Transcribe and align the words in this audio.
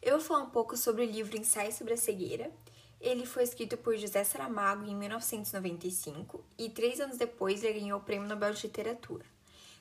Eu 0.00 0.18
vou 0.18 0.26
falar 0.26 0.44
um 0.44 0.50
pouco 0.50 0.76
sobre 0.76 1.02
o 1.02 1.10
livro 1.10 1.36
Ensaio 1.36 1.72
sobre 1.72 1.94
a 1.94 1.96
Cegueira. 1.96 2.52
Ele 3.00 3.26
foi 3.26 3.42
escrito 3.42 3.76
por 3.76 3.96
José 3.96 4.22
Saramago 4.22 4.84
em 4.84 4.94
1995 4.94 6.44
e 6.56 6.70
três 6.70 7.00
anos 7.00 7.16
depois 7.16 7.64
ele 7.64 7.80
ganhou 7.80 7.98
o 7.98 8.02
Prêmio 8.02 8.28
Nobel 8.28 8.52
de 8.52 8.62
Literatura. 8.62 9.24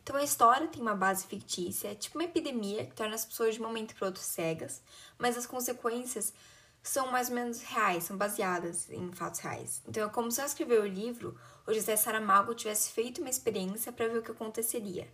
Então 0.02 0.16
a 0.16 0.24
história 0.24 0.68
tem 0.68 0.82
uma 0.82 0.96
base 0.96 1.28
fictícia, 1.28 1.90
é 1.90 1.96
tipo 1.96 2.18
uma 2.18 2.24
epidemia 2.24 2.86
que 2.86 2.96
torna 2.96 3.14
as 3.14 3.26
pessoas 3.26 3.56
de 3.56 3.62
um 3.62 3.66
momento 3.66 3.94
para 3.94 4.08
outro 4.08 4.22
cegas, 4.22 4.82
mas 5.20 5.38
as 5.38 5.46
consequências 5.46 6.34
são 6.82 7.12
mais 7.12 7.30
ou 7.30 7.36
menos 7.36 7.62
reais, 7.62 8.06
são 8.06 8.18
baseadas 8.18 8.90
em 8.90 9.12
fatos 9.12 9.42
reais. 9.42 9.84
Então 9.88 10.04
é 10.04 10.10
como 10.10 10.32
se 10.32 10.42
ao 10.42 10.48
escrever 10.48 10.82
o 10.82 10.88
livro, 10.88 11.38
o 11.68 11.74
José 11.74 11.96
Saramago 11.96 12.56
tivesse 12.56 12.92
feito 12.92 13.22
uma 13.22 13.30
experiência 13.30 13.92
para 13.92 14.08
ver 14.08 14.20
o 14.20 14.24
que 14.24 14.32
aconteceria. 14.32 15.08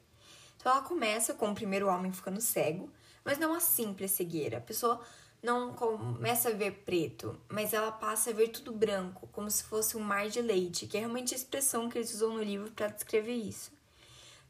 Então 0.56 0.72
ela 0.72 0.82
começa 0.82 1.34
com 1.34 1.52
o 1.52 1.56
primeiro 1.56 1.88
homem 1.88 2.14
ficando 2.14 2.40
cego, 2.40 2.90
mas 3.24 3.38
não 3.38 3.54
a 3.54 3.60
simples 3.60 4.12
cegueira. 4.12 4.58
A 4.58 4.62
pessoa 4.62 5.02
não 5.42 5.74
começa 5.74 6.50
a 6.50 6.54
ver 6.54 6.84
preto, 6.86 7.38
mas 7.50 7.74
ela 7.74 7.92
passa 7.92 8.30
a 8.30 8.34
ver 8.34 8.50
tudo 8.50 8.72
branco, 8.72 9.28
como 9.32 9.52
se 9.52 9.64
fosse 9.64 9.98
um 9.98 10.00
mar 10.00 10.30
de 10.30 10.42
leite, 10.42 10.88
que 10.88 10.96
é 10.98 11.02
realmente 11.02 11.34
a 11.34 11.38
expressão 11.38 11.90
que 11.90 11.98
eles 11.98 12.14
usam 12.14 12.34
no 12.34 12.44
livro 12.44 12.72
para 12.72 12.88
descrever 12.88 13.34
isso. 13.34 13.72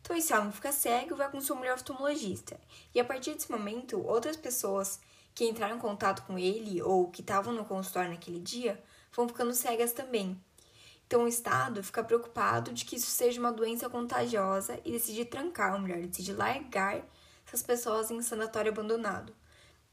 Então 0.01 0.15
esse 0.15 0.33
homem 0.33 0.51
fica 0.51 0.71
cego 0.71 1.15
e 1.15 1.17
vai 1.17 1.31
com 1.31 1.41
sua 1.41 1.55
mulher 1.55 1.73
oftalmologista. 1.73 2.59
E 2.93 2.99
a 2.99 3.05
partir 3.05 3.33
desse 3.33 3.49
momento, 3.49 4.05
outras 4.05 4.35
pessoas 4.35 4.99
que 5.33 5.45
entraram 5.45 5.77
em 5.77 5.79
contato 5.79 6.23
com 6.27 6.37
ele 6.37 6.81
ou 6.81 7.09
que 7.09 7.21
estavam 7.21 7.53
no 7.53 7.65
consultório 7.65 8.11
naquele 8.11 8.39
dia 8.39 8.81
vão 9.13 9.27
ficando 9.27 9.53
cegas 9.53 9.93
também. 9.93 10.39
Então 11.07 11.23
o 11.23 11.27
Estado 11.27 11.83
fica 11.83 12.03
preocupado 12.03 12.71
de 12.71 12.85
que 12.85 12.95
isso 12.95 13.09
seja 13.09 13.39
uma 13.39 13.51
doença 13.51 13.89
contagiosa 13.89 14.79
e 14.83 14.91
decide 14.91 15.25
trancar, 15.25 15.73
ou 15.73 15.79
melhor, 15.79 16.01
decide 16.01 16.33
largar 16.33 17.03
essas 17.53 17.61
pessoas 17.61 18.09
em 18.09 18.19
sanatório 18.23 18.71
abandonado. 18.71 19.31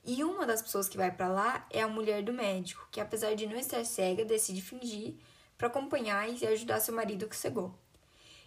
E 0.02 0.24
uma 0.24 0.46
das 0.46 0.62
pessoas 0.62 0.88
que 0.88 0.96
vai 0.96 1.10
para 1.10 1.28
lá 1.28 1.66
é 1.68 1.82
a 1.82 1.88
mulher 1.88 2.22
do 2.22 2.32
médico, 2.32 2.88
que 2.90 2.98
apesar 2.98 3.34
de 3.34 3.46
não 3.46 3.56
estar 3.56 3.84
cega, 3.84 4.24
decide 4.24 4.62
fingir 4.62 5.14
para 5.58 5.66
acompanhar 5.66 6.26
e 6.26 6.46
ajudar 6.46 6.80
seu 6.80 6.94
marido 6.94 7.28
que 7.28 7.36
cegou. 7.36 7.74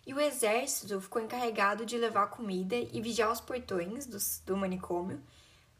E 0.06 0.16
o 0.16 0.20
exército 0.20 1.00
ficou 1.00 1.22
encarregado 1.22 1.86
de 1.86 1.96
levar 1.96 2.28
comida 2.28 2.76
e 2.76 3.00
vigiar 3.02 3.32
os 3.32 3.40
portões 3.40 4.08
do, 4.08 4.18
do 4.48 4.58
manicômio 4.58 5.22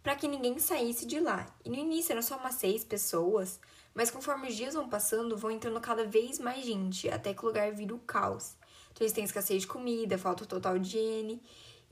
para 0.04 0.16
que 0.16 0.28
ninguém 0.28 0.60
saísse 0.60 1.08
de 1.08 1.20
lá. 1.20 1.48
E 1.66 1.70
no 1.70 1.76
início 1.76 2.12
eram 2.12 2.22
só 2.22 2.38
umas 2.38 2.56
seis 2.56 2.84
pessoas, 2.84 3.60
mas 3.96 4.12
conforme 4.12 4.48
os 4.48 4.56
dias 4.56 4.76
vão 4.76 4.88
passando, 4.88 5.36
vão 5.36 5.50
entrando 5.50 5.82
cada 5.82 6.06
vez 6.06 6.38
mais 6.38 6.64
gente, 6.64 7.10
até 7.10 7.34
que 7.34 7.44
o 7.44 7.48
lugar 7.48 7.72
vira 7.72 7.96
o 7.96 8.00
caos. 8.00 8.56
Então 8.92 9.04
eles 9.04 9.14
têm 9.14 9.24
escassez 9.24 9.64
de 9.64 9.68
comida, 9.68 10.20
falta 10.20 10.46
total 10.46 10.78
de 10.78 10.88
higiene, 10.88 11.42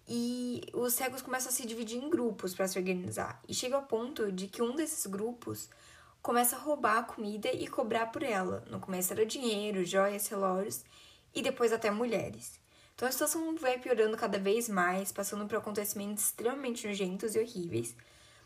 e 0.07 0.61
os 0.73 0.93
cegos 0.93 1.21
começam 1.21 1.49
a 1.49 1.53
se 1.53 1.65
dividir 1.65 2.03
em 2.03 2.09
grupos 2.09 2.53
para 2.53 2.67
se 2.67 2.77
organizar. 2.77 3.41
E 3.47 3.53
chega 3.53 3.75
ao 3.75 3.83
ponto 3.83 4.31
de 4.31 4.47
que 4.47 4.61
um 4.61 4.75
desses 4.75 5.05
grupos 5.05 5.69
começa 6.21 6.55
a 6.55 6.59
roubar 6.59 6.99
a 6.99 7.03
comida 7.03 7.51
e 7.51 7.67
cobrar 7.67 8.07
por 8.07 8.23
ela. 8.23 8.63
No 8.69 8.79
começo 8.79 9.13
era 9.13 9.25
dinheiro, 9.25 9.85
joias, 9.85 10.27
relógios 10.27 10.83
e 11.33 11.41
depois 11.41 11.71
até 11.71 11.89
mulheres. 11.89 12.59
Então 12.95 13.07
a 13.07 13.11
situação 13.11 13.55
vai 13.55 13.79
piorando 13.79 14.15
cada 14.15 14.37
vez 14.37 14.69
mais, 14.69 15.11
passando 15.11 15.47
por 15.47 15.57
acontecimentos 15.57 16.25
extremamente 16.25 16.87
nojentos 16.87 17.35
e 17.35 17.39
horríveis. 17.39 17.95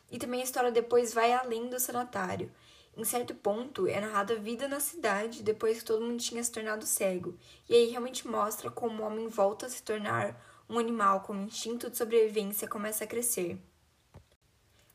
E 0.09 0.17
também 0.17 0.41
a 0.41 0.43
história 0.43 0.71
depois 0.71 1.13
vai 1.13 1.33
além 1.33 1.67
do 1.67 1.79
sanatário. 1.79 2.51
Em 2.95 3.03
certo 3.03 3.35
ponto, 3.35 3.87
é 3.87 3.99
narrada 3.99 4.35
a 4.35 4.37
vida 4.37 4.69
na 4.69 4.79
cidade 4.79 5.43
depois 5.43 5.79
que 5.79 5.85
todo 5.85 6.05
mundo 6.05 6.21
tinha 6.21 6.41
se 6.41 6.51
tornado 6.51 6.85
cego. 6.85 7.37
E 7.67 7.75
aí 7.75 7.89
realmente 7.89 8.25
mostra 8.25 8.71
como 8.71 9.03
o 9.03 9.05
homem 9.05 9.27
volta 9.27 9.65
a 9.65 9.69
se 9.69 9.83
tornar 9.83 10.39
um 10.69 10.79
animal 10.79 11.21
com 11.21 11.35
instinto 11.35 11.89
de 11.89 11.97
sobrevivência 11.97 12.67
começa 12.67 13.03
a 13.03 13.07
crescer. 13.07 13.59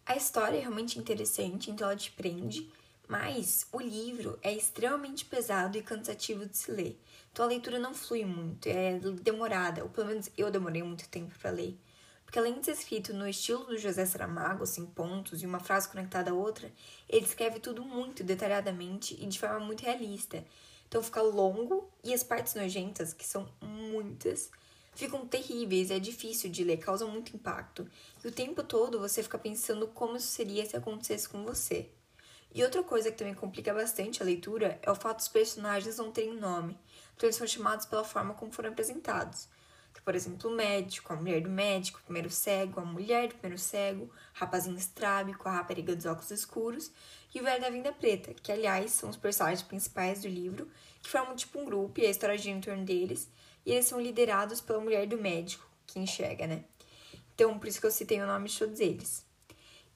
A 0.04 0.16
história 0.16 0.56
é 0.56 0.60
realmente 0.60 0.98
interessante, 0.98 1.70
então 1.70 1.86
ela 1.88 1.96
te 1.96 2.10
prende, 2.10 2.70
mas 3.06 3.66
o 3.72 3.80
livro 3.80 4.38
é 4.42 4.52
extremamente 4.52 5.24
pesado 5.24 5.78
e 5.78 5.82
cansativo 5.82 6.46
de 6.46 6.56
se 6.56 6.70
ler. 6.72 7.00
Então 7.32 7.44
a 7.44 7.48
leitura 7.48 7.78
não 7.78 7.94
flui 7.94 8.24
muito, 8.24 8.66
é 8.66 8.98
demorada, 8.98 9.82
ou 9.84 9.90
pelo 9.90 10.08
menos 10.08 10.30
eu 10.36 10.50
demorei 10.50 10.82
muito 10.82 11.08
tempo 11.08 11.32
para 11.38 11.50
ler. 11.50 11.78
Porque 12.24 12.38
além 12.38 12.60
de 12.60 12.66
ser 12.66 12.72
escrito 12.72 13.12
no 13.12 13.28
estilo 13.28 13.64
do 13.64 13.76
José 13.76 14.06
Saramago, 14.06 14.62
assim, 14.62 14.86
pontos 14.86 15.42
e 15.42 15.46
uma 15.46 15.58
frase 15.58 15.88
conectada 15.88 16.30
a 16.30 16.34
outra, 16.34 16.72
ele 17.08 17.26
escreve 17.26 17.58
tudo 17.58 17.84
muito 17.84 18.22
detalhadamente 18.22 19.16
e 19.20 19.26
de 19.26 19.38
forma 19.38 19.58
muito 19.58 19.82
realista. 19.82 20.44
Então 20.86 21.02
fica 21.02 21.20
longo 21.22 21.88
e 22.04 22.14
as 22.14 22.22
partes 22.22 22.54
nojentas, 22.54 23.12
que 23.12 23.26
são 23.26 23.48
muitas, 23.60 24.50
ficam 25.00 25.26
terríveis, 25.26 25.90
é 25.90 25.98
difícil 25.98 26.50
de 26.50 26.62
ler, 26.62 26.76
causam 26.76 27.10
muito 27.10 27.34
impacto. 27.34 27.88
E 28.22 28.28
o 28.28 28.32
tempo 28.32 28.62
todo 28.62 29.00
você 29.00 29.22
fica 29.22 29.38
pensando 29.38 29.88
como 29.88 30.16
isso 30.16 30.28
seria 30.28 30.66
se 30.66 30.76
acontecesse 30.76 31.26
com 31.26 31.42
você. 31.42 31.88
E 32.54 32.62
outra 32.62 32.82
coisa 32.82 33.10
que 33.10 33.16
também 33.16 33.32
complica 33.32 33.72
bastante 33.72 34.22
a 34.22 34.26
leitura 34.26 34.78
é 34.82 34.90
o 34.90 34.94
fato 34.94 35.18
dos 35.18 35.28
personagens 35.28 35.96
não 35.96 36.10
terem 36.10 36.34
nome, 36.34 36.76
então 37.14 37.26
eles 37.26 37.36
são 37.36 37.46
chamados 37.46 37.86
pela 37.86 38.04
forma 38.04 38.34
como 38.34 38.52
foram 38.52 38.70
apresentados. 38.70 39.48
Então, 39.90 40.02
por 40.04 40.14
exemplo, 40.14 40.50
o 40.50 40.54
médico, 40.54 41.12
a 41.12 41.16
mulher 41.16 41.40
do 41.40 41.48
médico, 41.48 41.98
o 41.98 42.02
primeiro 42.02 42.28
cego, 42.28 42.80
a 42.80 42.84
mulher 42.84 43.28
do 43.28 43.34
primeiro 43.36 43.58
cego, 43.58 44.04
o 44.04 44.10
rapazinho 44.34 44.76
estrábico, 44.76 45.48
a 45.48 45.52
rapariga 45.52 45.96
dos 45.96 46.06
óculos 46.06 46.30
escuros 46.30 46.90
e 47.34 47.40
o 47.40 47.44
velho 47.44 47.60
da 47.60 47.70
vinda 47.70 47.92
preta, 47.92 48.34
que 48.34 48.52
aliás 48.52 48.90
são 48.90 49.08
os 49.08 49.16
personagens 49.16 49.62
principais 49.62 50.22
do 50.22 50.28
livro, 50.28 50.68
que 51.02 51.08
formam 51.08 51.34
tipo 51.34 51.58
um 51.58 51.64
grupo 51.64 52.00
e 52.00 52.06
a 52.06 52.10
história 52.10 52.36
gira 52.36 52.58
em 52.58 52.60
torno 52.60 52.84
deles, 52.84 53.30
e 53.64 53.72
eles 53.72 53.86
são 53.86 54.00
liderados 54.00 54.60
pela 54.60 54.80
mulher 54.80 55.06
do 55.06 55.18
médico, 55.18 55.66
que 55.86 55.98
enxerga, 55.98 56.46
né? 56.46 56.64
Então, 57.34 57.58
por 57.58 57.68
isso 57.68 57.80
que 57.80 57.86
eu 57.86 57.90
citei 57.90 58.20
o 58.20 58.26
nome 58.26 58.48
de 58.48 58.58
todos 58.58 58.80
eles. 58.80 59.24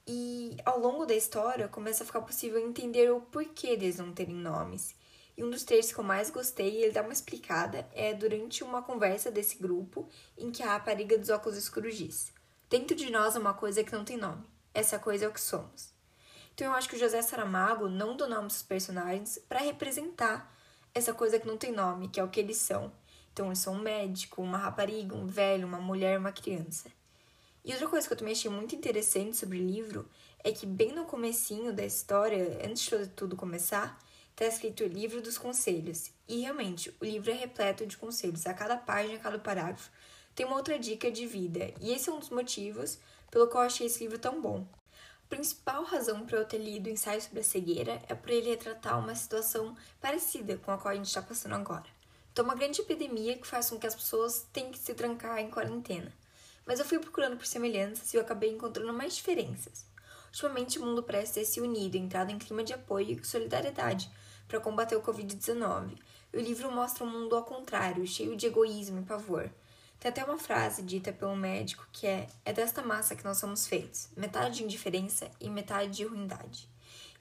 E 0.07 0.55
ao 0.63 0.79
longo 0.79 1.05
da 1.05 1.15
história, 1.15 1.67
começa 1.67 2.03
a 2.03 2.05
ficar 2.05 2.21
possível 2.21 2.59
entender 2.59 3.11
o 3.11 3.21
porquê 3.21 3.75
deles 3.75 3.97
não 3.97 4.13
terem 4.13 4.35
nomes. 4.35 4.95
E 5.37 5.43
um 5.43 5.49
dos 5.49 5.63
trechos 5.63 5.91
que 5.91 5.99
eu 5.99 6.03
mais 6.03 6.29
gostei, 6.29 6.83
ele 6.83 6.91
dá 6.91 7.01
uma 7.01 7.11
explicada, 7.11 7.87
é 7.93 8.13
durante 8.13 8.63
uma 8.63 8.81
conversa 8.81 9.29
desse 9.29 9.57
grupo 9.57 10.07
em 10.37 10.51
que 10.51 10.63
a 10.63 10.67
rapariga 10.67 11.17
dos 11.17 11.29
óculos 11.29 11.57
escuros 11.57 11.95
diz: 11.95 12.31
Dentro 12.69 12.95
de 12.95 13.11
nós 13.11 13.35
é 13.35 13.39
uma 13.39 13.53
coisa 13.53 13.83
que 13.83 13.91
não 13.91 14.05
tem 14.05 14.17
nome. 14.17 14.47
Essa 14.73 14.97
coisa 14.99 15.25
é 15.25 15.27
o 15.27 15.33
que 15.33 15.41
somos. 15.41 15.93
Então 16.53 16.67
eu 16.67 16.73
acho 16.73 16.87
que 16.87 16.95
o 16.95 16.99
José 16.99 17.21
Saramago 17.21 17.89
não 17.89 18.15
deu 18.15 18.29
nome 18.29 18.43
aos 18.43 18.63
personagens 18.63 19.37
para 19.49 19.59
representar 19.59 20.55
essa 20.93 21.13
coisa 21.13 21.37
que 21.37 21.47
não 21.47 21.57
tem 21.57 21.71
nome, 21.73 22.07
que 22.07 22.19
é 22.19 22.23
o 22.23 22.29
que 22.29 22.39
eles 22.39 22.57
são. 22.57 22.91
Então, 23.35 23.47
eles 23.47 23.59
são 23.59 23.73
um 23.73 23.81
médico, 23.81 24.41
uma 24.41 24.57
rapariga, 24.57 25.13
um 25.13 25.27
velho, 25.27 25.67
uma 25.67 25.81
mulher, 25.81 26.17
uma 26.17 26.31
criança. 26.31 26.89
E 27.65 27.73
outra 27.73 27.89
coisa 27.89 28.07
que 28.07 28.13
eu 28.13 28.17
também 28.17 28.31
achei 28.31 28.49
muito 28.49 28.73
interessante 28.73 29.35
sobre 29.35 29.59
o 29.59 29.61
livro 29.61 30.07
é 30.41 30.53
que 30.53 30.65
bem 30.65 30.93
no 30.93 31.03
comecinho 31.03 31.73
da 31.73 31.83
história, 31.83 32.61
antes 32.65 32.87
de 32.87 33.07
tudo 33.09 33.35
começar, 33.35 33.99
está 34.31 34.45
escrito 34.45 34.85
o 34.85 34.87
livro 34.87 35.21
dos 35.21 35.37
conselhos. 35.37 36.11
E 36.29 36.43
realmente, 36.43 36.95
o 37.01 37.03
livro 37.03 37.29
é 37.29 37.33
repleto 37.33 37.85
de 37.85 37.97
conselhos. 37.97 38.47
A 38.47 38.53
cada 38.53 38.77
página, 38.77 39.15
a 39.15 39.19
cada 39.19 39.37
parágrafo, 39.37 39.91
tem 40.33 40.45
uma 40.45 40.55
outra 40.55 40.79
dica 40.79 41.11
de 41.11 41.27
vida. 41.27 41.73
E 41.81 41.91
esse 41.91 42.09
é 42.09 42.13
um 42.13 42.19
dos 42.19 42.29
motivos 42.29 42.97
pelo 43.29 43.47
qual 43.47 43.63
eu 43.63 43.67
achei 43.67 43.87
esse 43.87 44.01
livro 44.01 44.17
tão 44.17 44.41
bom. 44.41 44.65
A 45.25 45.27
principal 45.27 45.83
razão 45.83 46.25
para 46.25 46.37
eu 46.37 46.45
ter 46.45 46.59
lido 46.59 46.87
o 46.87 46.89
ensaio 46.89 47.21
sobre 47.21 47.41
a 47.41 47.43
cegueira 47.43 48.01
é 48.07 48.15
por 48.15 48.29
ele 48.29 48.51
retratar 48.51 48.97
uma 48.97 49.13
situação 49.13 49.75
parecida 49.99 50.55
com 50.55 50.71
a 50.71 50.77
qual 50.77 50.93
a 50.93 50.95
gente 50.95 51.07
está 51.07 51.21
passando 51.21 51.55
agora. 51.55 51.94
Então, 52.35 52.43
uma 52.43 52.53
grande 52.53 52.81
epidemia 52.81 53.37
que 53.37 53.47
faz 53.47 53.69
com 53.69 53.79
que 53.79 53.87
as 53.87 53.95
pessoas 53.95 54.45
tenham 54.51 54.69
que 54.69 54.77
se 54.77 54.93
trancar 54.93 55.39
em 55.39 55.49
quarentena. 55.49 56.11
Mas 56.65 56.79
eu 56.79 56.85
fui 56.85 56.99
procurando 56.99 57.37
por 57.37 57.45
semelhanças 57.45 58.13
e 58.13 58.17
eu 58.17 58.21
acabei 58.21 58.51
encontrando 58.51 58.91
mais 58.91 59.15
diferenças. 59.15 59.85
Ultimamente, 60.25 60.77
o 60.77 60.85
mundo 60.85 61.01
parece 61.01 61.35
ter 61.35 61.45
se 61.45 61.61
unido, 61.61 61.95
entrado 61.95 62.31
em 62.31 62.37
clima 62.37 62.61
de 62.61 62.73
apoio 62.73 63.11
e 63.11 63.25
solidariedade 63.25 64.11
para 64.49 64.59
combater 64.59 64.97
o 64.97 65.01
Covid-19. 65.01 65.97
E 66.33 66.37
o 66.37 66.41
livro 66.41 66.69
mostra 66.69 67.05
um 67.05 67.09
mundo 67.09 67.37
ao 67.37 67.45
contrário, 67.45 68.05
cheio 68.05 68.35
de 68.35 68.47
egoísmo 68.47 68.99
e 68.99 69.05
pavor. 69.05 69.49
Tem 69.97 70.09
até 70.09 70.21
uma 70.25 70.37
frase 70.37 70.81
dita 70.81 71.13
pelo 71.13 71.37
médico 71.37 71.87
que 71.93 72.05
é: 72.05 72.27
É 72.43 72.51
desta 72.51 72.81
massa 72.81 73.15
que 73.15 73.23
nós 73.23 73.37
somos 73.37 73.65
feitos, 73.65 74.09
metade 74.13 74.57
de 74.57 74.65
indiferença 74.65 75.31
e 75.39 75.49
metade 75.49 75.93
de 75.93 76.03
ruindade. 76.03 76.67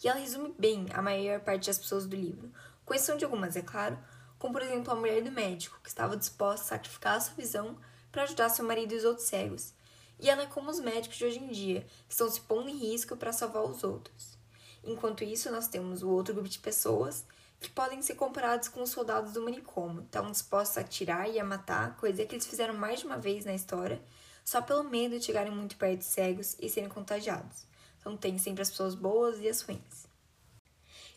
E 0.03 0.09
ela 0.09 0.19
resume 0.19 0.53
bem 0.59 0.87
a 0.93 1.01
maior 1.01 1.39
parte 1.39 1.69
das 1.69 1.79
pessoas 1.79 2.05
do 2.05 2.17
livro, 2.17 2.51
com 2.85 2.93
exceção 2.93 3.17
de 3.17 3.25
algumas, 3.25 3.55
é 3.55 3.63
claro, 3.63 3.97
como 4.45 4.53
por 4.53 4.63
exemplo 4.63 4.93
a 4.93 4.95
mulher 4.95 5.23
do 5.23 5.33
médico, 5.33 5.81
que 5.83 5.89
estava 5.89 6.19
disposta 6.19 6.67
a 6.67 6.69
sacrificar 6.77 7.17
a 7.17 7.21
sua 7.21 7.35
visão 7.35 7.79
para 8.13 8.25
ajudar 8.25 8.51
seu 8.51 8.63
marido 8.63 8.93
e 8.93 8.99
os 8.99 9.05
outros 9.07 9.27
cegos. 9.27 9.73
E 10.21 10.29
ela 10.29 10.43
é 10.43 10.47
como 10.47 10.71
os 10.71 10.81
médicos 10.81 11.17
de 11.17 11.25
hoje 11.25 11.39
em 11.39 11.49
dia, 11.49 11.81
que 12.07 12.13
estão 12.13 12.31
se 12.31 12.43
pondo 12.43 12.69
em 12.69 12.77
risco 12.77 13.17
para 13.17 13.33
salvar 13.33 13.63
os 13.65 13.83
outros. 13.83 14.37
Enquanto 14.85 15.25
isso, 15.25 15.51
nós 15.51 15.67
temos 15.67 16.03
o 16.03 16.11
outro 16.11 16.35
grupo 16.35 16.51
de 16.51 16.59
pessoas 16.59 17.25
que 17.59 17.71
podem 17.71 18.03
ser 18.03 18.17
comparados 18.17 18.69
com 18.69 18.83
os 18.83 18.91
soldados 18.91 19.33
do 19.33 19.41
manicômio, 19.41 20.03
estão 20.03 20.31
dispostos 20.31 20.77
a 20.77 20.83
atirar 20.83 21.27
e 21.31 21.41
a 21.41 21.45
matar, 21.45 21.97
coisa 21.97 22.27
que 22.27 22.35
eles 22.35 22.47
fizeram 22.47 22.75
mais 22.75 23.01
de 23.01 23.07
uma 23.07 23.17
vez 23.17 23.47
na 23.47 23.55
história, 23.55 24.03
só 24.45 24.61
pelo 24.61 24.85
medo 24.85 25.19
de 25.19 25.25
chegarem 25.25 25.53
muito 25.53 25.75
perto 25.79 26.01
de 26.01 26.05
cegos 26.05 26.55
e 26.61 26.69
serem 26.69 26.91
contagiados. 26.91 27.67
Então 27.99 28.15
tem 28.15 28.37
sempre 28.37 28.61
as 28.61 28.69
pessoas 28.69 28.95
boas 28.95 29.41
e 29.41 29.49
as 29.49 29.63
ruins. 29.63 30.07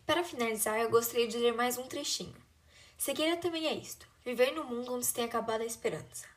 Para 0.05 0.23
finalizar, 0.23 0.79
eu 0.79 0.89
gostaria 0.89 1.27
de 1.27 1.37
ler 1.37 1.53
mais 1.53 1.77
um 1.77 1.87
trechinho. 1.87 2.46
Cegueira 2.97 3.37
também 3.37 3.67
é 3.67 3.73
isto: 3.73 4.07
viver 4.25 4.51
num 4.51 4.63
mundo 4.63 4.93
onde 4.93 5.05
se 5.05 5.13
tem 5.13 5.25
acabado 5.25 5.61
a 5.61 5.65
esperança. 5.65 6.27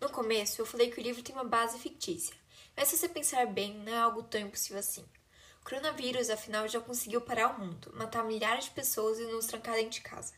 No 0.00 0.08
começo, 0.08 0.60
eu 0.60 0.66
falei 0.66 0.90
que 0.90 0.98
o 0.98 1.02
livro 1.02 1.22
tem 1.22 1.34
uma 1.34 1.44
base 1.44 1.78
fictícia, 1.78 2.34
mas 2.74 2.88
se 2.88 2.96
você 2.96 3.08
pensar 3.08 3.46
bem, 3.46 3.74
não 3.74 3.92
é 3.92 3.98
algo 3.98 4.22
tão 4.22 4.40
impossível 4.40 4.78
assim. 4.78 5.04
O 5.60 5.68
coronavírus, 5.68 6.30
afinal, 6.30 6.66
já 6.66 6.80
conseguiu 6.80 7.20
parar 7.20 7.54
o 7.54 7.60
mundo, 7.60 7.92
matar 7.94 8.24
milhares 8.24 8.64
de 8.64 8.70
pessoas 8.70 9.18
e 9.18 9.24
nos 9.24 9.46
trancar 9.46 9.74
dentro 9.74 9.90
de 9.90 10.00
casa. 10.00 10.32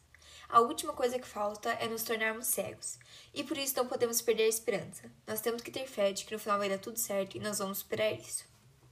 A 0.48 0.58
última 0.60 0.92
coisa 0.92 1.18
que 1.18 1.28
falta 1.28 1.70
é 1.74 1.86
nos 1.86 2.02
tornarmos 2.02 2.48
cegos. 2.48 2.98
E 3.32 3.44
por 3.44 3.56
isso 3.56 3.76
não 3.76 3.86
podemos 3.86 4.20
perder 4.20 4.44
a 4.44 4.48
esperança. 4.48 5.08
Nós 5.24 5.40
temos 5.40 5.62
que 5.62 5.70
ter 5.70 5.86
fé 5.86 6.12
de 6.12 6.24
que 6.24 6.32
no 6.32 6.40
final 6.40 6.58
vai 6.58 6.68
dar 6.68 6.78
tudo 6.78 6.98
certo 6.98 7.36
e 7.36 7.40
nós 7.40 7.58
vamos 7.58 7.78
superar 7.78 8.12
isso. 8.12 8.44